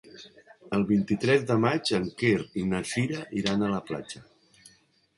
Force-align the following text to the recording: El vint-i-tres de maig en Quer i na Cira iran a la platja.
El 0.77 0.85
vint-i-tres 0.91 1.45
de 1.51 1.59
maig 1.67 1.93
en 1.99 2.09
Quer 2.23 2.33
i 2.65 2.65
na 2.73 2.83
Cira 2.95 3.23
iran 3.45 3.63
a 3.63 3.73
la 3.79 3.87
platja. 3.93 4.29